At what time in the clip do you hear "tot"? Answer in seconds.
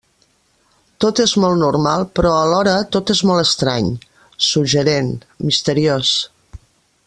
1.03-1.19, 2.97-3.13